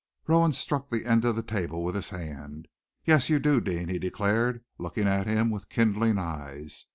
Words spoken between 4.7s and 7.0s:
looking at him with kindling eyes.